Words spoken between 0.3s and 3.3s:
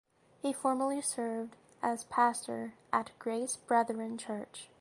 He formerly served as pastor at